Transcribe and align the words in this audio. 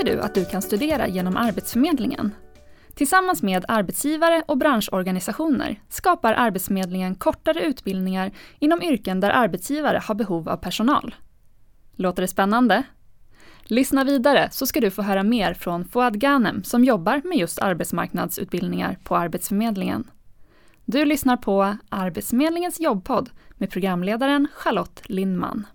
Visste 0.00 0.16
du 0.16 0.22
att 0.22 0.34
du 0.34 0.44
kan 0.44 0.62
studera 0.62 1.08
genom 1.08 1.36
Arbetsförmedlingen? 1.36 2.34
Tillsammans 2.94 3.42
med 3.42 3.64
arbetsgivare 3.68 4.42
och 4.46 4.58
branschorganisationer 4.58 5.80
skapar 5.88 6.34
Arbetsförmedlingen 6.34 7.14
kortare 7.14 7.60
utbildningar 7.60 8.30
inom 8.58 8.82
yrken 8.82 9.20
där 9.20 9.30
arbetsgivare 9.30 10.00
har 10.04 10.14
behov 10.14 10.48
av 10.48 10.56
personal. 10.56 11.14
Låter 11.96 12.22
det 12.22 12.28
spännande? 12.28 12.82
Lyssna 13.62 14.04
vidare 14.04 14.48
så 14.52 14.66
ska 14.66 14.80
du 14.80 14.90
få 14.90 15.02
höra 15.02 15.22
mer 15.22 15.54
från 15.54 15.84
Fouad 15.84 16.20
Ghanem 16.20 16.64
som 16.64 16.84
jobbar 16.84 17.20
med 17.24 17.38
just 17.38 17.58
arbetsmarknadsutbildningar 17.58 18.98
på 19.04 19.16
Arbetsförmedlingen. 19.16 20.10
Du 20.84 21.04
lyssnar 21.04 21.36
på 21.36 21.76
Arbetsförmedlingens 21.88 22.80
jobbpodd 22.80 23.30
med 23.52 23.70
programledaren 23.70 24.48
Charlotte 24.54 25.02
Lindman. 25.04 25.66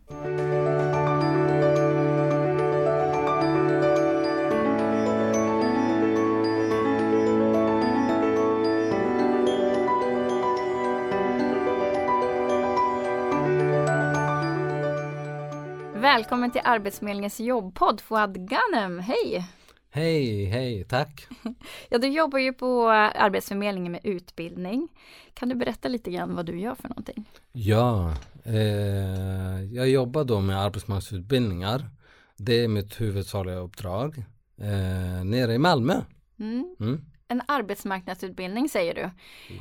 Välkommen 16.16 16.52
till 16.52 16.62
Arbetsförmedlingens 16.64 17.40
jobbpodd 17.40 18.02
Fouad 18.02 18.50
Ghanem, 18.50 19.00
hej! 19.00 19.48
Hej, 19.90 20.46
hej, 20.46 20.84
tack! 20.84 21.28
ja, 21.90 21.98
du 21.98 22.08
jobbar 22.08 22.40
ju 22.40 22.54
på 22.54 22.90
Arbetsförmedlingen 22.90 23.92
med 23.92 24.02
utbildning. 24.04 24.88
Kan 25.34 25.50
du 25.50 25.56
berätta 25.56 25.88
lite 25.88 26.12
grann 26.12 26.36
vad 26.36 26.46
du 26.46 26.60
gör 26.60 26.76
för 26.76 26.90
någonting? 26.90 27.30
Ja, 27.52 28.14
eh, 28.44 29.64
jag 29.64 29.90
jobbar 29.90 30.24
då 30.24 30.40
med 30.40 30.62
arbetsmarknadsutbildningar. 30.62 31.90
Det 32.38 32.64
är 32.64 32.68
mitt 32.68 33.02
huvudsakliga 33.02 33.58
uppdrag 33.58 34.18
eh, 34.58 35.24
nere 35.26 35.54
i 35.54 35.58
Malmö. 35.58 36.02
Mm. 36.40 36.76
Mm. 36.80 37.06
En 37.28 37.42
arbetsmarknadsutbildning 37.48 38.70
säger 38.70 38.96
du. 38.96 39.10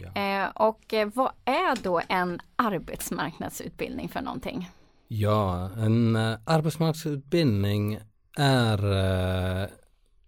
Ja. 0.02 0.22
Eh, 0.22 0.48
och 0.54 0.94
eh, 0.94 1.08
vad 1.14 1.32
är 1.44 1.82
då 1.82 2.00
en 2.08 2.40
arbetsmarknadsutbildning 2.56 4.08
för 4.08 4.20
någonting? 4.20 4.68
Ja, 5.16 5.70
en 5.76 6.16
uh, 6.16 6.36
arbetsmarknadsutbildning 6.44 7.98
är 8.36 8.84
uh, 8.84 9.68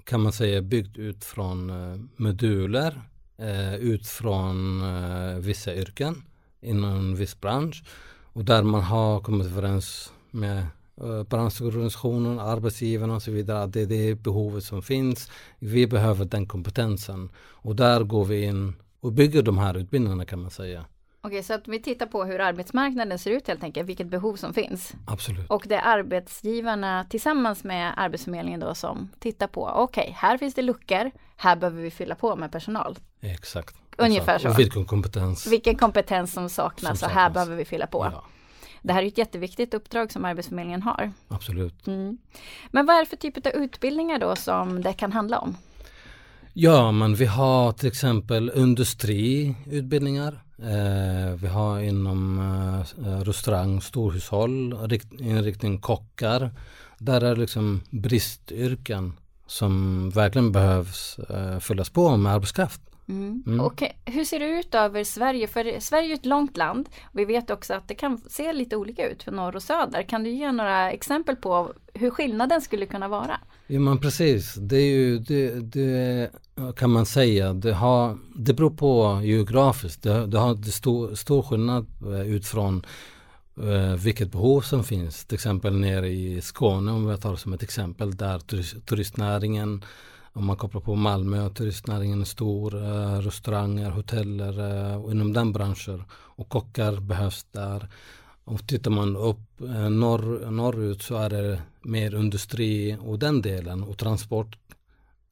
kan 0.05 0.21
man 0.21 0.33
säga 0.33 0.63
byggd 0.63 0.97
ut 0.99 1.25
från 1.25 1.71
uh, 1.71 2.01
moduler 2.17 3.03
ut 3.79 4.07
från 4.07 4.83
vissa 5.43 5.75
yrken 5.75 6.23
inom 6.61 6.91
en 6.91 7.17
viss 7.17 7.41
bransch 7.41 7.85
och 8.23 8.45
där 8.45 8.63
man 8.63 8.83
har 8.83 9.21
kommit 9.21 9.47
överens 9.47 10.13
med 10.31 10.67
branschorganisationen, 11.29 12.39
arbetsgivarna 12.39 13.15
och 13.15 13.23
så 13.23 13.31
vidare. 13.31 13.67
Det 13.67 13.81
är 13.81 13.87
det 13.87 14.15
behovet 14.15 14.65
som 14.65 14.83
finns. 14.83 15.31
Vi 15.59 15.87
behöver 15.87 16.25
den 16.25 16.47
kompetensen 16.47 17.29
och 17.39 17.77
där 17.77 18.05
går 18.05 18.25
vi 18.25 18.45
in 18.45 18.75
och 19.01 19.13
bygger 19.13 19.43
de 19.43 19.59
här 19.59 19.77
utbildningarna 19.77 20.25
kan 20.25 20.43
man 20.43 20.51
säga. 20.51 20.85
Okej, 21.27 21.43
så 21.43 21.55
att 21.55 21.69
vi 21.69 21.83
tittar 21.83 22.07
på 22.07 22.25
hur 22.25 22.41
arbetsmarknaden 22.41 23.19
ser 23.19 23.31
ut 23.31 23.49
helt 23.49 23.63
enkelt, 23.63 23.89
vilket 23.89 24.07
behov 24.07 24.37
som 24.37 24.55
finns. 24.55 24.93
Absolut. 25.07 25.51
Och 25.51 25.65
det 25.67 25.75
är 25.75 25.83
arbetsgivarna 25.83 27.05
tillsammans 27.05 27.65
med 27.65 27.95
Arbetsförmedlingen 27.97 28.61
då 28.61 28.75
som 28.75 29.09
tittar 29.19 29.47
på, 29.47 29.67
okej, 29.67 30.03
okay, 30.03 30.13
här 30.13 30.39
finns 30.39 30.55
det 30.55 30.63
luckor, 30.63 31.11
här 31.37 31.57
behöver 31.57 31.83
vi 31.83 31.91
fylla 31.91 32.15
på 32.15 32.37
med 32.37 32.53
personal. 32.53 32.99
Exakt. 33.21 33.77
Ungefär 33.97 34.35
Exakt. 34.35 34.43
så. 34.43 34.49
Och 34.49 34.59
vilken 34.59 34.85
kompetens. 34.85 35.47
Vilken 35.47 35.77
kompetens 35.77 36.33
som 36.33 36.49
saknas 36.49 36.99
som 36.99 37.07
och 37.07 37.13
här 37.13 37.31
behöver 37.31 37.57
vi 37.57 37.65
fylla 37.65 37.87
på. 37.87 38.11
Ja. 38.13 38.25
Det 38.83 38.93
här 38.93 39.03
är 39.03 39.07
ett 39.07 39.19
jätteviktigt 39.19 39.75
uppdrag 39.75 40.13
som 40.13 40.25
Arbetsförmedlingen 40.25 40.83
har. 40.83 41.13
Absolut. 41.29 41.87
Mm. 41.87 42.19
Men 42.71 42.87
vad 42.87 42.97
är 42.97 43.01
det 43.01 43.07
för 43.07 43.17
typ 43.17 43.47
av 43.47 43.53
utbildningar 43.53 44.19
då 44.19 44.37
som 44.37 44.83
det 44.83 44.93
kan 44.93 45.13
handla 45.13 45.39
om? 45.39 45.57
Ja, 46.59 46.93
men 46.93 47.15
vi 47.15 47.27
har 47.27 47.73
till 47.73 47.89
exempel 47.89 48.53
industriutbildningar. 48.55 50.43
Eh, 50.59 51.35
vi 51.35 51.47
har 51.47 51.81
inom 51.81 52.39
eh, 52.99 53.21
restaurang, 53.21 53.81
storhushåll, 53.81 54.91
inriktning 55.19 55.81
kockar. 55.81 56.51
Där 56.99 57.21
är 57.21 57.37
liksom 57.37 57.81
bristyrken 57.91 59.13
som 59.47 60.11
verkligen 60.11 60.53
behövs 60.53 61.19
eh, 61.19 61.59
fyllas 61.59 61.91
på 61.91 62.17
med 62.17 62.33
arbetskraft. 62.33 62.81
Mm. 63.09 63.43
Mm. 63.47 63.61
Och 63.61 63.83
hur 64.05 64.25
ser 64.25 64.39
det 64.39 64.49
ut 64.49 64.75
över 64.75 65.05
Sverige? 65.05 65.49
För 65.49 65.81
Sverige 65.81 66.13
är 66.13 66.15
ett 66.15 66.27
långt 66.27 66.57
land. 66.57 66.89
Vi 67.13 67.25
vet 67.25 67.51
också 67.51 67.75
att 67.75 67.89
det 67.89 67.95
kan 67.95 68.19
se 68.19 68.53
lite 68.53 68.77
olika 68.77 69.09
ut 69.09 69.23
för 69.23 69.33
norr 69.33 69.57
och 69.57 69.63
söder. 69.63 70.03
Kan 70.03 70.25
du 70.25 70.31
ge 70.31 70.53
några 70.53 70.93
exempel 70.93 71.37
på 71.37 71.73
hur 71.95 72.11
skillnaden 72.11 72.61
skulle 72.61 72.87
kunna 72.87 73.09
vara? 73.09 73.41
Ja 73.69 73.81
men 73.81 73.99
precis, 73.99 74.55
det 74.55 74.77
är 74.77 74.91
ju 74.91 75.19
det, 75.19 75.61
det 75.61 76.31
kan 76.77 76.91
man 76.91 77.07
säga. 77.07 77.53
Det, 77.53 77.73
har, 77.73 78.19
det 78.37 78.55
beror 78.55 78.71
på 78.71 79.21
geografiskt. 79.25 80.03
Det, 80.03 80.27
det 80.27 80.39
har 80.39 80.55
det 80.55 80.73
stor, 80.73 81.15
stor 81.15 81.43
skillnad 81.43 81.87
eh, 82.03 82.21
utifrån 82.21 82.87
eh, 83.63 83.95
vilket 83.95 84.33
behov 84.33 84.61
som 84.61 84.85
finns. 84.85 85.25
Till 85.25 85.35
exempel 85.35 85.79
nere 85.79 86.09
i 86.09 86.41
Skåne 86.41 86.93
om 86.93 87.07
vi 87.07 87.17
tar 87.17 87.37
som 87.37 87.53
ett 87.53 87.63
exempel 87.63 88.17
där 88.17 88.39
turistnäringen 88.81 89.85
om 90.33 90.47
man 90.47 90.57
kopplar 90.57 90.81
på 90.81 90.95
Malmö, 90.95 91.51
turistnäringen 91.51 92.21
är 92.21 92.25
stor, 92.25 92.85
eh, 92.85 93.19
restauranger, 93.19 93.91
hoteller 93.91 94.59
och 94.99 95.11
inom 95.11 95.33
den 95.33 95.53
branschen. 95.53 96.05
Och 96.11 96.49
kockar 96.49 97.01
behövs 97.01 97.47
där. 97.53 97.89
Och 98.47 98.67
tittar 98.67 98.91
man 98.91 99.17
upp 99.17 99.61
eh, 99.61 99.91
norr, 99.91 100.51
norrut 100.51 101.03
så 101.03 101.17
är 101.17 101.31
det 101.31 101.63
mer 101.81 102.17
industri 102.17 102.97
och 103.01 103.19
den 103.19 103.43
delen 103.43 103.83
och 103.83 103.99
transport 103.99 104.59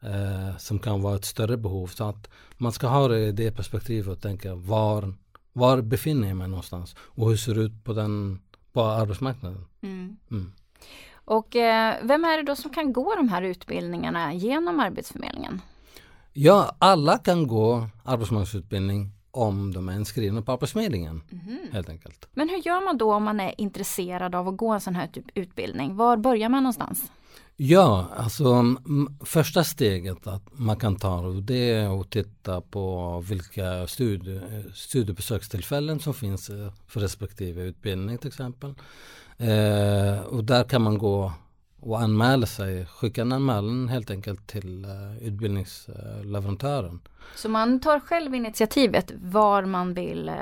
eh, 0.02 0.56
som 0.58 0.78
kan 0.78 1.02
vara 1.02 1.16
ett 1.16 1.25
större 1.25 1.56
behov. 1.56 1.86
Så 1.86 2.04
att 2.04 2.30
man 2.56 2.72
ska 2.72 2.86
ha 2.86 3.08
det 3.08 3.20
i 3.20 3.32
det 3.32 3.50
perspektivet 3.50 4.08
och 4.08 4.20
tänka 4.20 4.54
var, 4.54 5.14
var 5.52 5.80
befinner 5.80 6.28
jag 6.28 6.36
mig 6.36 6.48
någonstans 6.48 6.97
och 6.98 7.28
hur 7.28 7.36
ser 7.36 7.54
det 7.54 7.60
ut 7.60 7.84
på, 7.84 7.92
den, 7.92 8.41
på 8.72 8.82
arbetsmarknaden. 8.82 9.64
Mm. 9.81 10.16
Mm. 10.31 10.52
Och 11.14 11.56
eh, 11.56 11.94
vem 12.02 12.25
är 12.25 12.36
det 12.36 12.42
då 12.42 12.56
som 12.56 12.70
kan 12.70 12.92
gå 12.92 13.14
de 13.16 13.28
här 13.28 13.42
utbildningarna 13.42 14.34
genom 14.34 14.81
Arbetsförmedlingen? 14.81 15.60
Ja, 16.32 16.76
alla 16.78 17.19
kan 17.19 17.46
gå 17.46 17.88
arbetsmarknadsutbildning 18.04 19.10
om 19.34 19.75
de 19.75 19.89
är 19.89 19.93
inskrivna 19.93 20.43
på 20.43 20.53
Arbetsförmedlingen. 20.53 21.22
Mm. 21.33 21.59
Helt 21.72 21.89
enkelt. 21.89 22.28
Men 22.33 22.49
hur 22.49 22.67
gör 22.67 22.84
man 22.84 22.99
då 22.99 23.15
om 23.15 23.25
man 23.25 23.41
är 23.41 23.61
intresserad 23.61 24.34
av 24.34 24.49
att 24.49 24.56
gå 24.56 24.72
en 24.72 24.81
sån 24.81 24.95
här 24.95 25.06
typ 25.06 25.25
utbildning? 25.34 25.97
Var 25.97 26.17
börjar 26.17 26.49
man 26.49 26.62
någonstans? 26.62 27.11
Ja, 27.56 28.06
alltså 28.17 28.77
första 29.25 29.65
steget 29.65 30.27
att 30.27 30.43
man 30.53 30.77
kan 30.77 30.97
ta 30.97 31.23
det 31.23 31.71
är 31.71 32.00
att 32.00 32.11
titta 32.11 32.61
på 32.61 33.21
vilka 33.28 33.87
studie, 33.87 34.41
studiebesökstillfällen 34.75 36.00
som 36.00 36.15
finns 36.15 36.50
eh, 36.50 36.73
för 36.87 37.00
respektive 37.00 37.62
utbildning 37.62 38.19
till 38.19 38.28
exempel. 38.28 38.75
Eh, 39.37 40.21
och 40.21 40.44
där 40.44 40.65
kan 40.65 40.83
man 40.83 40.99
gå 40.99 41.33
och 41.84 42.00
anmäla 42.00 42.47
sig, 42.47 42.87
skicka 42.87 43.22
en 43.22 43.33
anmälan 43.33 43.89
helt 43.89 44.11
enkelt 44.11 44.47
till 44.47 44.84
uh, 44.84 45.27
utbildningsleverantören. 45.28 47.00
Så 47.37 47.49
man 47.49 47.81
tar 47.81 48.00
själv 48.00 48.34
initiativet 48.34 49.12
var 49.17 49.65
man 49.65 49.94
vill 49.94 50.28
uh, 50.28 50.34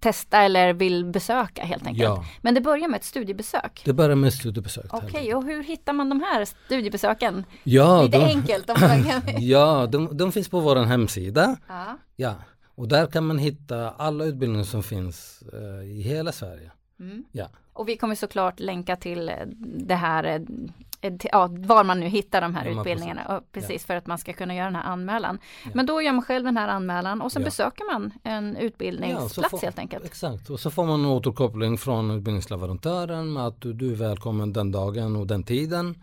testa 0.00 0.42
eller 0.42 0.72
vill 0.72 1.04
besöka 1.04 1.64
helt 1.64 1.86
enkelt? 1.86 2.02
Ja. 2.02 2.24
Men 2.40 2.54
det 2.54 2.60
börjar 2.60 2.88
med 2.88 2.98
ett 2.98 3.04
studiebesök? 3.04 3.82
Det 3.84 3.92
börjar 3.92 4.16
med 4.16 4.28
ett 4.28 4.34
studiebesök. 4.34 4.94
Okej, 4.94 5.08
okay, 5.08 5.34
och 5.34 5.44
hur 5.44 5.62
hittar 5.62 5.92
man 5.92 6.08
de 6.08 6.20
här 6.20 6.44
studiebesöken? 6.44 7.44
Ja, 7.64 8.02
Lite 8.02 8.18
de, 8.18 8.24
enkelt. 8.24 8.70
ja, 9.38 9.86
de, 9.86 10.16
de, 10.16 10.32
finns 10.32 10.48
på 10.48 10.60
vår 10.60 10.76
hemsida. 10.76 11.56
Ja. 11.68 11.98
ja. 12.16 12.34
Och 12.74 12.88
där 12.88 13.06
kan 13.06 13.26
man 13.26 13.38
hitta 13.38 13.90
alla 13.90 14.24
utbildningar 14.24 14.64
som 14.64 14.82
finns 14.82 15.42
uh, 15.54 15.90
i 15.90 16.02
hela 16.02 16.32
Sverige. 16.32 16.70
Mm. 17.00 17.24
Ja. 17.32 17.48
Och 17.72 17.88
vi 17.88 17.96
kommer 17.96 18.14
såklart 18.14 18.60
länka 18.60 18.96
till 18.96 19.32
det 19.60 19.94
här 19.94 20.24
eh, 20.24 21.12
ja, 21.32 21.48
var 21.52 21.84
man 21.84 22.00
nu 22.00 22.06
hittar 22.06 22.40
de 22.40 22.54
här 22.54 22.64
ja, 22.66 22.80
utbildningarna. 22.80 23.42
Precis, 23.52 23.82
ja. 23.82 23.86
för 23.86 23.96
att 23.96 24.06
man 24.06 24.18
ska 24.18 24.32
kunna 24.32 24.54
göra 24.54 24.66
den 24.66 24.76
här 24.76 24.92
anmälan. 24.92 25.38
Men 25.74 25.86
då 25.86 26.02
gör 26.02 26.12
man 26.12 26.22
själv 26.22 26.44
den 26.44 26.56
här 26.56 26.68
anmälan 26.68 27.22
och 27.22 27.32
så 27.32 27.40
besöker 27.40 27.92
man 27.92 28.12
en 28.22 28.56
utbildningsplats 28.56 29.50
får, 29.50 29.58
helt 29.58 29.78
enkelt. 29.78 30.04
Exakt, 30.04 30.50
och 30.50 30.60
så 30.60 30.70
får 30.70 30.86
man 30.86 31.06
återkoppling 31.06 31.78
från 31.78 32.10
utbildningsleverantören 32.10 33.32
med 33.32 33.46
att 33.46 33.60
du, 33.60 33.72
du 33.72 33.92
är 33.92 33.96
välkommen 33.96 34.52
den 34.52 34.72
dagen 34.72 35.16
och 35.16 35.26
den 35.26 35.42
tiden. 35.42 36.02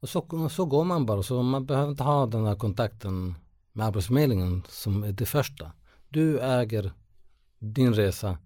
Och 0.00 0.08
så, 0.08 0.48
så 0.50 0.64
går 0.64 0.84
man 0.84 1.06
bara, 1.06 1.22
så 1.22 1.42
man 1.42 1.66
behöver 1.66 1.90
inte 1.90 2.02
ha 2.02 2.26
den 2.26 2.46
här 2.46 2.54
kontakten 2.54 3.34
med 3.72 3.86
Arbetsförmedlingen 3.86 4.62
som 4.68 5.02
är 5.02 5.12
det 5.12 5.26
första. 5.26 5.72
Du 6.08 6.40
äger 6.40 6.92
din 7.58 7.94
resa 7.94 8.38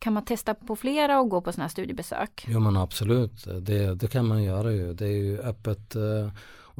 kan 0.00 0.12
man 0.12 0.24
testa 0.24 0.54
på 0.54 0.76
flera 0.76 1.20
och 1.20 1.28
gå 1.28 1.40
på 1.40 1.52
sådana 1.52 1.64
här 1.64 1.70
studiebesök? 1.70 2.46
Ja 2.48 2.58
men 2.58 2.76
absolut, 2.76 3.44
det, 3.60 3.94
det 3.94 4.08
kan 4.08 4.26
man 4.26 4.42
göra 4.42 4.72
ju. 4.72 4.94
Det 4.94 5.04
är 5.04 5.16
ju 5.16 5.40
öppet 5.40 5.96
eh, 5.96 6.28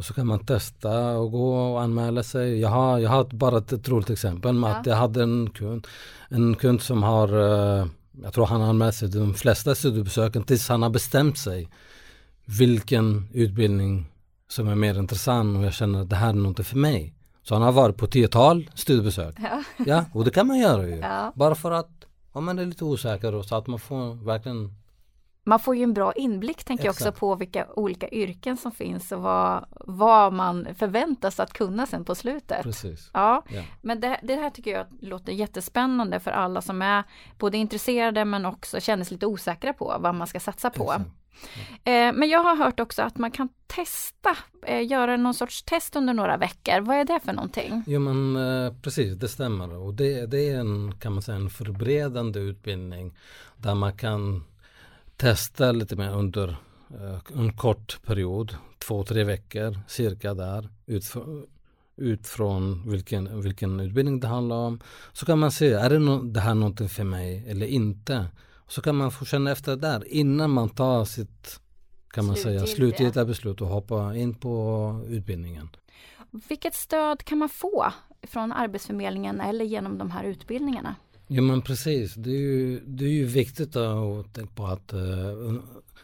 och 0.01 0.05
så 0.05 0.15
kan 0.15 0.27
man 0.27 0.47
testa 0.47 1.19
och 1.19 1.31
gå 1.31 1.73
och 1.73 1.83
anmäla 1.83 2.23
sig. 2.23 2.61
Jag 2.61 2.69
har, 2.69 2.99
jag 2.99 3.11
har 3.11 3.25
bara 3.25 3.59
ett 3.59 3.89
roligt 3.89 4.11
exempel 4.11 4.53
med 4.53 4.71
ja. 4.71 4.77
att 4.77 4.87
jag 4.87 4.97
hade 4.97 5.23
en 5.23 5.51
kund, 5.51 5.87
en 6.29 6.55
kund 6.55 6.83
som 6.83 7.03
har, 7.03 7.29
eh, 7.29 7.87
jag 8.23 8.33
tror 8.33 8.47
han 8.47 8.61
har 8.61 8.69
anmält 8.69 8.95
sig 8.95 9.09
de 9.09 9.35
flesta 9.35 9.75
studiebesöken 9.75 10.43
tills 10.43 10.69
han 10.69 10.83
har 10.83 10.91
bestämt 10.91 11.39
sig 11.39 11.69
vilken 12.45 13.29
utbildning 13.33 14.07
som 14.49 14.69
är 14.69 14.75
mer 14.75 14.99
intressant 14.99 15.59
och 15.59 15.65
jag 15.65 15.73
känner 15.73 16.01
att 16.01 16.11
det 16.11 16.17
här 16.17 16.29
är 16.29 16.33
något 16.33 16.67
för 16.67 16.77
mig. 16.77 17.15
Så 17.43 17.55
han 17.55 17.63
har 17.63 17.73
varit 17.73 17.97
på 17.97 18.07
tiotal 18.07 18.71
studiebesök. 18.75 19.35
Ja. 19.39 19.63
Ja, 19.87 20.05
och 20.13 20.25
det 20.25 20.31
kan 20.31 20.47
man 20.47 20.59
göra 20.59 20.89
ju. 20.89 20.97
Ja. 20.97 21.33
Bara 21.37 21.55
för 21.55 21.71
att 21.71 22.01
om 22.33 22.45
man 22.45 22.59
är 22.59 22.67
lite 22.67 22.85
osäker 22.85 23.35
och 23.35 23.45
så 23.45 23.57
att 23.57 23.67
man 23.67 23.79
får 23.79 24.25
verkligen 24.25 24.75
Man 25.45 25.61
får 25.61 25.77
ju 25.77 25.83
en 25.83 25.95
bra 25.95 26.13
inblick 26.13 26.65
tänker 26.65 26.85
jag 26.85 26.93
också 26.93 27.05
Exakt. 27.05 27.21
på 27.21 27.35
vilka 27.35 27.67
olika 27.77 28.09
yrken 28.09 28.57
som 28.57 28.73
finns 28.73 29.13
och 29.13 29.23
vad, 29.23 29.65
vad 29.87 30.33
man 30.33 30.69
förväntas 30.75 31.41
att 31.41 31.53
kunna 31.53 31.87
sen 31.87 32.05
på 32.05 32.15
slutet. 32.15 32.63
precis. 32.63 33.11
Ja, 33.15 33.43
Ja. 33.49 33.63
men 33.83 34.01
det, 34.01 34.21
det 34.23 34.35
här 34.35 34.51
tycker 34.51 34.71
jag 34.71 34.87
låter 35.01 35.33
jättespännande 35.33 36.21
för 36.21 36.31
alla 36.31 36.61
som 36.63 36.83
är 36.83 37.05
både 37.39 37.57
intresserade 37.59 38.25
men 38.25 38.47
också 38.47 38.81
känner 38.81 39.05
sig 39.05 39.15
lite 39.15 39.27
osäkra 39.27 39.73
på 39.73 39.97
vad 40.01 40.15
man 40.15 40.27
ska 40.27 40.41
satsa 40.41 40.71
på. 40.71 40.83
Exakt. 40.93 41.11
Eh, 41.85 42.13
men 42.13 42.29
jag 42.29 42.43
har 42.43 42.57
hört 42.57 42.81
också 42.81 43.03
att 43.03 43.19
man 43.19 43.31
kan 43.31 43.49
testa, 43.67 44.37
eh, 44.67 44.87
göra 44.87 45.17
någon 45.17 45.35
sorts 45.35 45.63
test 45.63 45.97
under 45.97 46.15
några 46.15 46.37
veckor. 46.37 46.81
Vad 46.81 46.97
är 46.97 47.05
det 47.05 47.21
för 47.25 47.33
någonting? 47.33 47.83
Jo 47.87 48.01
men 48.01 48.37
eh, 48.37 48.73
precis, 48.83 49.15
det 49.15 49.29
stämmer. 49.29 49.77
Och 49.77 49.95
det, 49.95 50.27
det 50.27 50.49
är 50.49 50.61
en, 50.61 50.95
kan 51.01 51.13
man 51.13 51.23
säga, 51.23 51.37
en 51.37 51.51
förberedande 51.51 52.41
utbildning 52.41 53.19
där 53.57 53.75
man 53.75 53.93
kan 53.93 54.45
testa 55.17 55.73
lite 55.73 55.97
mer 55.97 56.17
under 56.17 56.49
eh, 56.91 57.39
en 57.39 57.53
kort 57.53 58.03
period, 58.03 58.57
två, 58.79 59.05
tre 59.05 59.25
veckor 59.25 59.79
cirka 59.89 60.35
där, 60.35 60.69
utför, 60.87 61.45
utifrån 61.97 62.91
vilken, 62.91 63.41
vilken 63.41 63.81
utbildning 63.81 64.21
det 64.21 64.29
handlar 64.29 64.57
om. 64.57 64.81
Så 65.13 65.27
kan 65.27 65.39
man 65.39 65.51
se, 65.51 65.73
är 65.73 65.91
det, 65.91 65.99
no, 65.99 66.23
det 66.23 66.41
här 66.41 66.55
någonting 66.55 66.89
för 66.89 67.05
mig 67.05 67.45
eller 67.49 67.67
inte? 67.67 68.27
Så 68.71 68.83
kan 68.83 68.97
man 68.97 69.11
få 69.11 69.25
känna 69.25 69.51
efter 69.51 69.77
där 69.77 70.09
innan 70.09 70.51
man 70.51 70.69
tar 70.69 71.05
sitt 71.05 71.61
kan 72.11 72.27
man 72.27 72.37
säga 72.37 72.61
Slutgiltiga. 72.61 72.77
slutgiltiga 72.77 73.25
beslut 73.25 73.61
och 73.61 73.69
hoppa 73.69 74.17
in 74.17 74.35
på 74.35 75.05
utbildningen. 75.09 75.69
Vilket 76.49 76.75
stöd 76.75 77.25
kan 77.25 77.39
man 77.39 77.49
få 77.49 77.93
från 78.23 78.53
Arbetsförmedlingen 78.53 79.41
eller 79.41 79.65
genom 79.65 79.99
de 79.99 80.11
här 80.11 80.25
utbildningarna? 80.25 80.95
Ja 81.27 81.43
men 81.43 81.63
precis, 81.63 82.15
det 82.15 82.31
är 82.31 82.39
ju, 82.39 82.81
det 82.81 83.05
är 83.05 83.09
ju 83.09 83.25
viktigt 83.25 83.77
att 83.77 84.35
tänka 84.35 84.55
på 84.55 84.67
att 84.67 84.93
eh, 84.93 85.01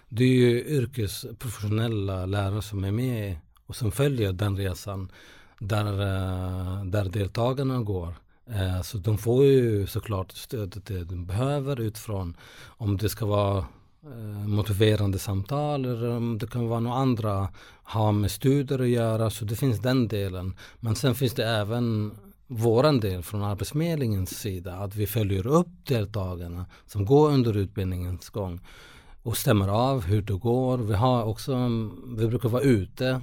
det 0.09 0.25
är 0.25 0.29
ju 0.29 0.65
yrkesprofessionella 0.65 2.27
lärare 2.27 2.63
som 2.63 2.85
är 2.85 2.91
med 2.93 3.37
och 3.67 3.77
som 3.77 3.93
följer 3.93 4.33
den 4.33 4.57
resan 4.57 5.13
där, 5.59 5.87
eh, 5.87 6.85
där 6.85 7.05
deltagarna 7.05 7.79
går. 7.81 8.15
Eh, 8.51 8.83
så 8.83 8.99
de 8.99 9.19
får 9.19 9.45
ju 9.45 9.87
såklart 9.87 10.33
stödet 10.33 10.87
det 10.87 11.05
de 11.05 11.27
behöver 11.27 11.81
utifrån 11.81 12.37
om 12.67 12.97
det 12.97 13.09
ska 13.09 13.27
vara 13.27 13.59
eh, 14.03 14.47
motiverande 14.47 15.19
samtal 15.19 15.85
eller 15.85 16.11
om 16.11 16.39
det 16.39 16.47
kan 16.47 16.69
vara 16.69 16.81
några 16.81 16.97
andra 16.97 17.49
ha 17.83 18.13
med 18.13 18.31
studier 18.31 18.79
att 18.79 18.89
göra 18.89 19.31
så 19.31 19.45
det 19.45 19.57
finns 19.57 19.81
den 19.81 20.09
delen. 20.09 20.57
Men 20.81 20.97
sen 20.97 21.15
finns 21.15 21.35
det 21.35 21.47
även 21.47 22.13
våran 22.47 23.01
del 23.01 23.23
från 23.23 23.43
Arbetsförmedlingens 23.43 24.31
sida 24.31 24.77
att 24.77 24.97
vi 24.97 25.07
följer 25.07 25.47
upp 25.47 25.69
deltagarna 25.87 26.67
som 26.87 27.05
går 27.05 27.31
under 27.31 27.57
utbildningens 27.57 28.29
gång 28.29 28.61
och 29.23 29.37
stämmer 29.37 29.69
av 29.69 30.05
hur 30.05 30.23
det 30.23 30.35
går. 30.35 30.79
Vi 30.79 30.95
har 30.95 31.25
också, 31.25 31.71
vi 32.17 32.27
brukar 32.27 32.49
vara 32.49 32.63
ute 32.63 33.21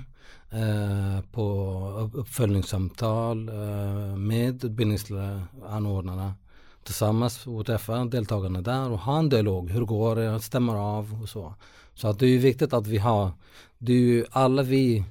Eh, 0.54 1.22
på 1.32 2.10
uppföljningssamtal 2.14 3.50
eh, 3.50 4.16
med 4.16 4.64
utbildningsanordnarna 4.66 6.34
tillsammans 6.84 7.48
och 7.48 7.66
träffa 7.66 8.06
deltagarna 8.06 8.62
där 8.62 8.92
och 8.92 9.00
ha 9.00 9.20
en 9.20 9.30
dialog. 9.30 9.72
Hur 9.72 9.86
går 9.86 10.16
det? 10.16 10.40
Stämmer 10.40 10.76
av 10.76 11.22
och 11.22 11.30
så. 11.30 11.56
Så 11.94 12.08
att 12.08 12.20
det 12.20 12.26
är 12.26 12.38
viktigt 12.38 12.74
att 12.74 12.88
vi 12.88 12.98
har, 12.98 13.32
det 13.78 13.94
är 13.94 13.98
ju 13.98 14.26
alla 14.32 14.64
vi 14.64 15.04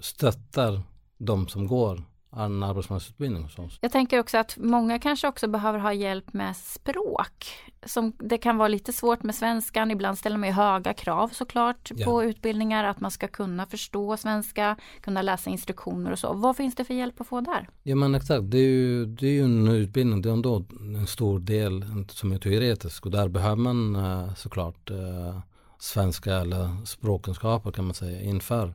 stöttar 0.00 0.82
de 1.18 1.48
som 1.48 1.66
går 1.66 2.02
en 2.36 2.62
arbetsmarknadsutbildning 2.62 3.42
hos 3.42 3.58
oss. 3.58 3.78
Jag 3.80 3.92
tänker 3.92 4.18
också 4.20 4.38
att 4.38 4.56
många 4.56 4.98
kanske 4.98 5.28
också 5.28 5.48
behöver 5.48 5.78
ha 5.78 5.92
hjälp 5.92 6.32
med 6.32 6.56
språk. 6.56 7.46
Som 7.86 8.12
det 8.18 8.38
kan 8.38 8.56
vara 8.56 8.68
lite 8.68 8.92
svårt 8.92 9.22
med 9.22 9.34
svenskan. 9.34 9.90
Ibland 9.90 10.18
ställer 10.18 10.36
man 10.38 10.48
ju 10.48 10.54
höga 10.54 10.94
krav 10.94 11.28
såklart 11.28 11.90
Ja. 11.94 12.04
på 12.06 12.24
utbildningar. 12.24 12.84
Att 12.84 13.00
man 13.00 13.10
ska 13.10 13.28
kunna 13.28 13.66
förstå 13.66 14.16
svenska, 14.16 14.76
kunna 15.00 15.22
läsa 15.22 15.50
instruktioner 15.50 16.12
och 16.12 16.18
så. 16.18 16.32
Vad 16.32 16.56
finns 16.56 16.74
det 16.74 16.84
för 16.84 16.94
hjälp 16.94 17.20
att 17.20 17.26
få 17.26 17.40
där? 17.40 17.68
Ja 17.82 17.96
men 17.96 18.14
exakt, 18.14 18.50
det 18.50 18.58
är 18.58 18.62
ju, 18.68 19.06
det 19.06 19.26
är 19.26 19.32
ju 19.32 19.44
en 19.44 19.68
utbildning, 19.68 20.22
det 20.22 20.28
är 20.28 20.32
ändå 20.32 20.64
en 20.80 21.06
stor 21.06 21.38
del 21.38 21.84
som 22.08 22.32
är 22.32 22.38
teoretisk 22.38 23.06
och 23.06 23.12
där 23.12 23.28
behöver 23.28 23.56
man 23.56 23.96
eh, 23.96 24.34
såklart 24.34 24.90
eh, 24.90 25.38
svenska 25.80 26.34
eller 26.34 26.86
språkkunskaper 26.86 27.70
kan 27.70 27.84
man 27.84 27.94
säga 27.94 28.20
inför. 28.20 28.74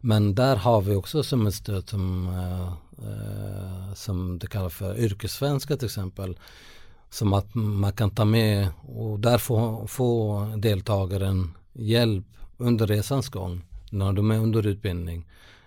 Men 0.00 0.34
där 0.34 0.56
har 0.56 0.80
vi 0.80 0.94
också 0.94 1.22
som 1.22 1.46
ett 1.46 1.54
stöd 1.54 1.88
som, 1.88 2.28
eh, 2.28 2.72
eh, 3.08 3.94
som 3.94 4.38
det 4.38 4.46
kallas 4.46 4.74
för 4.74 4.98
yrkessvenska 4.98 5.76
till 5.76 5.86
exempel. 5.86 6.38
Som 7.10 7.32
att 7.32 7.54
man 7.54 7.92
kan 7.92 8.10
ta 8.10 8.24
med 8.24 8.68
och 8.86 9.20
där 9.20 9.38
få, 9.38 9.86
få 9.86 10.40
deltagaren 10.56 11.54
hjälp 11.72 12.26
under 12.56 12.86
resans 12.86 13.28
gång 13.28 13.62
när 13.90 14.12
de 14.12 14.30
är 14.30 14.38
under 14.38 14.66
utbildning 14.66 15.26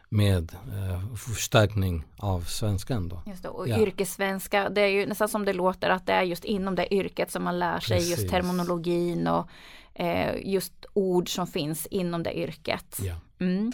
med 0.09 0.51
eh, 0.53 1.15
förstärkning 1.15 2.03
av 2.17 2.41
svenskan 2.41 3.09
då. 3.09 3.21
Just 3.27 3.43
det, 3.43 3.49
och 3.49 3.67
Ja. 3.67 3.79
yrkessvenska, 3.79 4.69
det 4.69 4.81
är 4.81 4.87
ju 4.87 5.05
nästan 5.05 5.29
som 5.29 5.45
det 5.45 5.53
låter 5.53 5.89
att 5.89 6.05
det 6.05 6.13
är 6.13 6.23
just 6.23 6.45
inom 6.45 6.75
det 6.75 6.93
yrket 6.93 7.31
som 7.31 7.43
man 7.43 7.59
lär 7.59 7.79
sig 7.79 7.97
just 7.97 8.15
Precis. 8.15 8.31
terminologin 8.31 9.27
och 9.27 9.47
just 10.43 10.85
ord 10.93 11.29
som 11.29 11.47
finns 11.47 11.85
inom 11.85 12.23
det 12.23 12.37
yrket. 12.37 12.99
Ja. 13.01 13.15
Mm. 13.39 13.71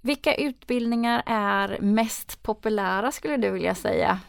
Vilka 0.00 0.34
utbildningar 0.34 1.22
är 1.26 1.78
mest 1.80 2.42
populära 2.42 3.12
skulle 3.12 3.36
du 3.36 3.50
vilja 3.50 3.74
säga? 3.74 4.20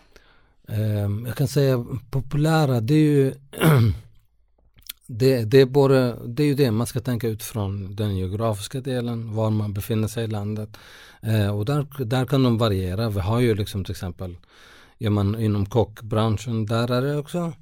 Ehm, 0.67 1.25
jag 1.25 1.35
kan 1.35 1.47
säga 1.47 1.85
populära, 2.11 2.81
det 2.81 2.93
är 2.93 2.97
ju 2.97 3.33
det, 5.07 5.43
det, 5.43 5.61
är 5.61 5.65
både, 5.65 6.17
det 6.25 6.43
är 6.43 6.47
ju 6.47 6.55
det 6.55 6.71
man 6.71 6.87
ska 6.87 6.99
tänka 6.99 7.27
utifrån 7.27 7.95
den 7.95 8.17
geografiska 8.17 8.81
delen, 8.81 9.35
var 9.35 9.49
man 9.49 9.73
befinner 9.73 10.07
sig 10.07 10.23
i 10.23 10.27
landet. 10.27 10.77
Eh, 11.21 11.57
och 11.57 11.65
där, 11.65 12.05
där 12.05 12.25
kan 12.25 12.43
de 12.43 12.57
variera. 12.57 13.09
Vi 13.09 13.19
har 13.19 13.39
ju 13.39 13.55
liksom 13.55 13.83
till 13.83 13.91
exempel 13.91 14.37
ja, 14.97 15.09
man, 15.09 15.39
inom 15.39 15.65
kockbranschen, 15.65 16.65
där 16.65 16.91
är 16.91 17.01
det 17.01 17.17
också 17.17 17.53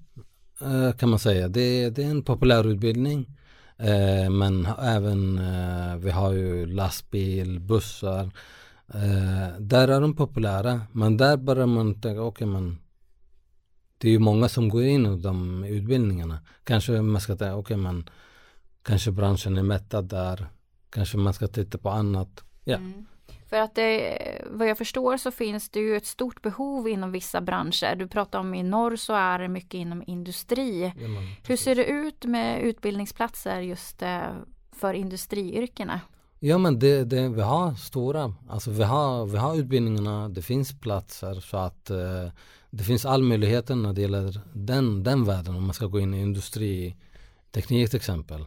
eh, 0.62 0.98
kan 0.98 1.10
man 1.10 1.20
säga, 1.20 1.48
det, 1.48 1.90
det 1.90 2.04
är 2.04 2.10
en 2.10 2.24
populär 2.24 2.68
utbildning. 2.68 3.38
Eh, 3.78 4.30
men 4.30 4.66
även 4.66 5.40
eh, 5.40 5.98
vi 5.98 6.12
har 6.12 6.32
ju 6.32 6.66
lastbil, 6.66 7.60
bussar. 7.60 8.32
Eh, 8.94 9.60
där 9.60 9.88
är 9.88 10.02
de 10.02 10.16
populära. 10.16 10.82
Men 10.92 11.18
där 11.18 11.38
börjar 11.38 11.66
man 11.66 12.02
tänka, 12.02 12.22
okej 12.22 12.48
men 12.48 12.78
det 13.98 14.08
är 14.08 14.12
ju 14.12 14.20
många 14.20 14.50
som 14.50 14.70
går 14.70 14.84
in 14.84 15.06
i 15.06 15.22
de 15.22 15.64
utbildningarna. 15.64 16.40
Kanske 16.64 17.02
man 17.02 17.22
ska 17.22 17.36
tänka, 17.36 17.56
okej 17.56 17.78
men 17.78 18.10
kanske 18.84 19.12
branschen 19.12 19.58
är 19.58 19.64
mättad 19.64 20.06
där. 20.06 20.48
Kanske 20.90 21.18
man 21.18 21.34
ska 21.34 21.48
titta 21.48 21.78
på 21.78 21.90
annat. 21.90 22.44
Ja. 22.64 22.78
Mm. 22.78 23.06
För 23.50 23.58
att 23.58 23.76
det, 23.76 24.18
vad 24.50 24.68
jag 24.68 24.78
förstår 24.78 25.18
så 25.18 25.32
finns 25.32 25.70
det 25.70 25.80
ju 25.80 25.98
ett 25.98 26.06
stort 26.06 26.42
behov 26.42 26.88
inom 26.88 27.12
vissa 27.12 27.42
branscher. 27.42 27.96
Du 27.96 28.08
pratar 28.08 28.40
om 28.40 28.54
i 28.54 28.64
norr 28.64 28.96
så 28.96 29.14
är 29.14 29.40
det 29.40 29.48
mycket 29.48 29.74
inom 29.74 30.04
industri. 30.08 30.94
Ja, 30.98 31.08
Hur 31.48 31.56
ser 31.58 31.76
det 31.76 31.86
ut 31.86 32.26
med 32.26 32.62
utbildningsplatser 32.62 33.60
just 33.60 34.02
eh, 34.02 34.22
för 34.72 34.94
industriyrkena? 34.94 36.02
Ja 36.40 36.58
men 36.58 36.80
det, 36.80 37.04
det, 37.04 37.30
vi 37.30 37.42
har 37.42 37.76
stora, 37.76 38.34
alltså 38.50 38.72
vi 38.72 38.84
har, 38.84 39.26
vi 39.26 39.38
har 39.38 39.56
utbildningarna, 39.56 40.30
det 40.30 40.42
finns 40.42 40.80
platser 40.80 41.34
så 41.34 41.58
att 41.58 41.90
eh, 41.90 42.28
det 42.70 42.84
finns 42.84 43.06
all 43.06 43.24
möjligheter 43.24 43.76
när 43.76 43.94
det 43.94 44.02
gäller 44.02 44.42
den, 44.54 45.04
den 45.04 45.26
världen 45.26 45.56
om 45.56 45.64
man 45.64 45.74
ska 45.74 45.86
gå 45.86 46.00
in 46.00 46.14
i 46.14 46.22
industriteknik 46.22 47.90
till 47.90 47.98
exempel. 47.98 48.42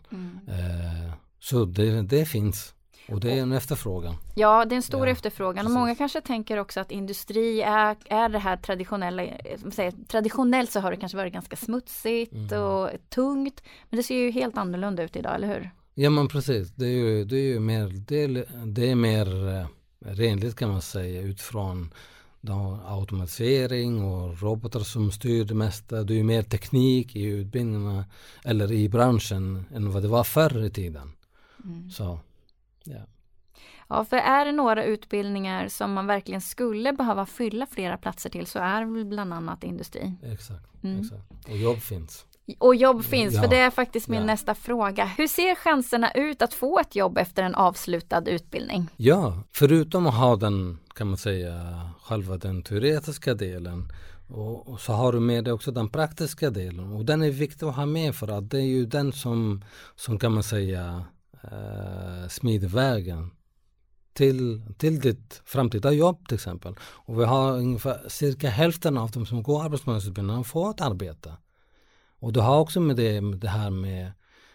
Eh, 0.48 1.12
så 1.40 1.64
det, 1.64 2.02
det 2.02 2.24
finns 2.24 2.74
och 3.12 3.20
det 3.20 3.32
är 3.38 3.42
en 3.42 3.52
efterfrågan. 3.52 4.14
Ja, 4.34 4.64
det 4.64 4.74
är 4.74 4.76
en 4.76 4.82
stor 4.82 5.06
Ja, 5.06 5.12
efterfrågan 5.12 5.66
och 5.66 5.72
många 5.72 5.94
kanske 5.94 6.20
tänker 6.20 6.56
också 6.58 6.80
att 6.80 6.90
industri 6.90 7.60
är, 7.62 7.96
är 8.04 8.28
det 8.28 8.38
här 8.38 8.56
traditionella, 8.56 9.22
eh, 9.24 9.58
säger, 9.72 9.92
traditionellt 10.08 10.70
så 10.70 10.80
har 10.80 10.90
det 10.90 10.96
kanske 10.96 11.16
varit 11.18 11.32
ganska 11.32 11.56
smutsigt 11.56 12.32
Mm. 12.32 12.62
och 12.62 12.90
tungt. 13.08 13.62
Men 13.90 13.96
det 13.96 14.02
ser 14.02 14.14
ju 14.14 14.30
helt 14.30 14.58
annorlunda 14.58 15.02
ut 15.02 15.16
idag, 15.16 15.34
eller 15.34 15.48
hur? 15.48 15.70
Ja 15.94 16.10
men 16.10 16.28
precis, 16.28 16.70
det 16.74 16.86
är 16.86 16.90
ju, 16.90 17.24
det 17.24 17.36
är 17.36 17.42
ju 17.52 17.60
mer, 17.60 17.88
det 18.08 18.24
är, 18.24 18.44
det 18.66 18.90
är 18.90 18.94
mer 18.94 19.48
eh, 19.48 19.66
renligt 20.00 20.56
kan 20.56 20.68
man 20.70 20.82
säga 20.82 21.22
utifrån 21.22 21.90
automatisering 22.86 24.04
och 24.04 24.42
robotar 24.42 24.80
som 24.80 25.12
styr 25.12 25.44
det 25.44 25.54
mesta. 25.54 26.02
Det 26.04 26.12
är 26.14 26.16
ju 26.16 26.24
mer 26.24 26.42
teknik 26.42 27.16
i 27.16 27.24
utbildningarna 27.24 28.04
eller 28.44 28.72
i 28.72 28.88
branschen 28.88 29.64
än 29.74 29.92
vad 29.92 30.02
det 30.02 30.08
var 30.08 30.24
förr 30.24 30.64
i 30.64 30.70
tiden. 30.70 31.12
Så, 31.92 32.18
ja. 32.90 33.06
Ja, 33.88 34.04
för 34.04 34.16
är 34.16 34.44
det 34.44 34.52
några 34.52 34.84
utbildningar 34.84 35.68
som 35.68 35.92
man 35.92 36.06
verkligen 36.06 36.40
skulle 36.40 36.92
behöva 36.92 37.26
fylla 37.26 37.66
flera 37.66 37.96
platser 37.96 38.30
till 38.30 38.46
så 38.46 38.58
är 38.58 38.98
det 38.98 39.04
bland 39.04 39.34
annat 39.34 39.64
industri. 39.64 40.14
Exakt, 40.22 40.84
Mm. 40.84 41.00
exakt. 41.00 41.48
Och 41.48 41.56
jobb 41.56 41.78
finns. 41.78 42.26
Och 42.58 42.74
jobb 42.74 43.04
finns, 43.04 43.34
Ja. 43.34 43.42
för 43.42 43.48
det 43.48 43.56
är 43.58 43.70
faktiskt 43.70 44.08
min 44.08 44.20
Ja. 44.20 44.26
nästa 44.26 44.54
fråga. 44.54 45.04
Hur 45.04 45.26
ser 45.26 45.54
chanserna 45.54 46.10
ut 46.12 46.42
att 46.42 46.54
få 46.54 46.78
ett 46.78 46.96
jobb 46.96 47.18
efter 47.18 47.42
en 47.42 47.54
avslutad 47.54 48.22
utbildning? 48.30 48.88
Ja, 48.96 49.42
förutom 49.52 50.06
att 50.06 50.14
ha 50.14 50.36
den, 50.36 50.78
kan 50.94 51.06
man 51.08 51.16
säga, 51.16 51.90
själva 52.02 52.36
den 52.36 52.62
teoretiska 52.62 53.34
delen 53.34 53.88
och, 54.28 54.68
och 54.68 54.80
så 54.80 54.92
har 54.92 55.12
du 55.12 55.20
med 55.20 55.44
dig 55.44 55.52
också 55.52 55.70
den 55.72 55.88
praktiska 55.88 56.50
delen 56.50 56.92
och 56.92 57.04
den 57.04 57.22
är 57.22 57.30
viktig 57.30 57.66
att 57.66 57.76
ha 57.76 57.86
med 57.86 58.14
för 58.14 58.28
att 58.38 58.50
det 58.50 58.58
är 58.58 58.66
ju 58.66 58.86
den 58.86 59.12
som, 59.12 59.64
som 59.96 60.18
kan 60.18 60.32
man 60.32 60.42
säga, 60.42 61.04
eh, 61.42 62.28
smider 62.28 62.68
vägen 62.68 63.30
till, 64.12 64.62
till 64.78 65.00
ditt 65.00 65.42
framtida 65.44 65.92
jobb 65.92 66.28
till 66.28 66.34
exempel. 66.34 66.74
Och 66.80 67.20
vi 67.20 67.24
har 67.24 67.52
ungefär 67.52 68.08
cirka 68.08 68.50
hälften 68.50 68.98
av 68.98 69.10
dem 69.10 69.26
som 69.26 69.42
går 69.42 69.62
arbetsmarknadsutbildningen 69.62 70.44
får 70.44 70.70
ett 70.70 70.80
arbete. 70.80 71.36
Och 72.18 72.32
du 72.32 72.40
har 72.40 72.60
också 72.60 72.80
med 72.80 72.96
det, 72.96 73.20
med 73.20 73.38
det 73.38 73.48
här 73.48 73.70
med 73.70 74.12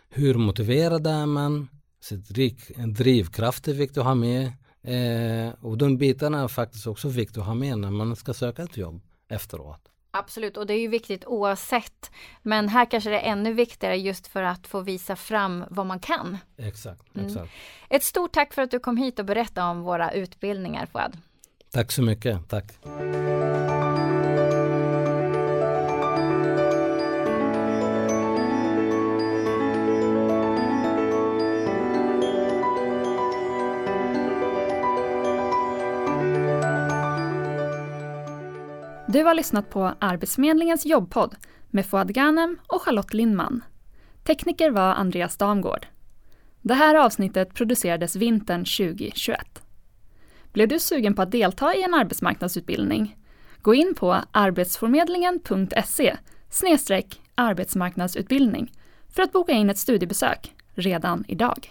hur 0.09 0.35
motiverad 0.35 1.07
är 1.07 1.25
man, 1.25 1.67
sitt 2.01 2.31
rik, 2.31 2.71
en 2.75 2.93
drivkraft 2.93 3.67
är 3.67 3.73
viktigt 3.73 3.97
att 3.97 4.03
ha 4.03 4.15
med. 4.15 4.45
Eh, 4.81 5.53
och 5.61 5.77
de 5.77 5.97
bitarna 5.97 6.43
är 6.43 6.47
faktiskt 6.47 6.87
också 6.87 7.07
viktigt 7.07 7.37
att 7.37 7.45
ha 7.45 7.53
med 7.53 7.77
när 7.77 7.91
man 7.91 8.15
ska 8.15 8.33
söka 8.33 8.63
ett 8.63 8.77
jobb 8.77 9.01
efteråt. 9.27 9.91
Absolut, 10.17 10.57
och 10.57 10.67
det 10.67 10.73
är 10.73 10.79
ju 10.79 10.87
viktigt 10.87 11.25
oavsett. 11.25 12.11
Men 12.41 12.69
här 12.69 12.85
kanske 12.85 13.09
det 13.09 13.19
är 13.19 13.31
ännu 13.31 13.53
viktigare 13.53 13.97
just 13.97 14.27
för 14.27 14.43
att 14.43 14.67
få 14.67 14.79
visa 14.81 15.15
fram 15.15 15.63
vad 15.69 15.85
man 15.85 15.99
kan. 15.99 16.37
Exakt, 16.57 17.15
Mm. 17.15 17.27
exakt. 17.27 17.51
Ett 17.89 18.03
stort 18.03 18.31
tack 18.33 18.53
för 18.53 18.61
att 18.61 18.71
du 18.71 18.79
kom 18.79 18.97
hit 18.97 19.19
och 19.19 19.25
berättade 19.25 19.67
om 19.67 19.81
våra 19.81 20.11
utbildningar, 20.11 20.85
Fouad. 20.85 21.17
Tack 21.71 21.91
så 21.91 22.01
mycket, 22.01 22.49
tack. 22.49 22.65
Du 39.15 39.23
har 39.23 39.33
lyssnat 39.33 39.69
på 39.69 39.93
Arbetsförmedlingens 39.99 40.85
jobbpodd 40.85 41.35
med 41.69 41.85
Fouad 41.85 42.13
Ghanem 42.13 42.57
och 42.67 42.81
Charlotte 42.81 43.13
Lindman. 43.13 43.63
Tekniker 44.23 44.71
var 44.71 44.93
Andreas 44.93 45.37
Damgård. 45.37 45.87
Det 46.61 46.73
här 46.73 46.95
avsnittet 46.95 47.53
producerades 47.53 48.15
vintern 48.15 48.59
2021. 48.59 49.39
Blev 50.53 50.67
du 50.67 50.79
sugen 50.79 51.13
på 51.15 51.21
att 51.21 51.31
delta 51.31 51.75
i 51.75 51.83
en 51.83 51.93
arbetsmarknadsutbildning? 51.93 53.17
Gå 53.61 53.75
in 53.75 53.93
på 53.95 54.17
arbetsförmedlingen.se 54.31 56.17
arbetsmarknadsutbildning 57.35 58.71
för 59.09 59.23
att 59.23 59.31
boka 59.31 59.51
in 59.51 59.69
ett 59.69 59.77
studiebesök 59.77 60.55
redan 60.73 61.25
idag. 61.27 61.69